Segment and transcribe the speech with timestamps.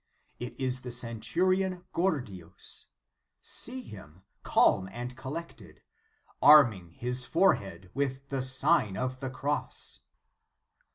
[0.39, 2.87] It is the centurion Gordius.
[3.39, 5.83] See him, calm and collected,
[6.41, 9.99] arming his forehead with the Sign of the Cross.